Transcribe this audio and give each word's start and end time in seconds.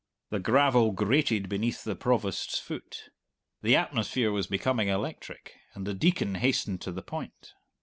The 0.31 0.39
gravel 0.39 0.93
grated 0.93 1.47
beneath 1.47 1.83
the 1.83 1.95
Provost's 1.95 2.57
foot. 2.57 3.09
The 3.61 3.75
atmosphere 3.75 4.31
was 4.31 4.47
becoming 4.47 4.87
electric, 4.87 5.59
and 5.75 5.85
the 5.85 5.93
Deacon 5.93 6.33
hastened 6.41 6.81
to 6.81 6.91
the 6.91 7.03
point. 7.03 7.53